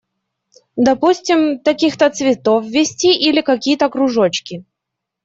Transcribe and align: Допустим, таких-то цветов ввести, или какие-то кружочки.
Допустим, 0.77 1.59
таких-то 1.59 2.09
цветов 2.09 2.65
ввести, 2.65 3.13
или 3.13 3.41
какие-то 3.41 3.87
кружочки. 3.87 4.65